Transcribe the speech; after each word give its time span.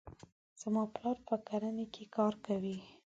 زما 0.61 0.83
پلار 0.95 1.17
په 1.27 1.35
کرنې 1.47 1.85
کې 1.93 2.03
کار 2.15 2.33
کوي. 2.45 2.77